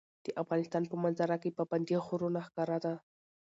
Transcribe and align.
د 0.25 0.27
افغانستان 0.41 0.83
په 0.87 0.95
منظره 1.03 1.35
کې 1.41 1.55
پابندی 1.57 1.95
غرونه 2.05 2.39
ښکاره 2.47 2.77
ده. 2.85 2.93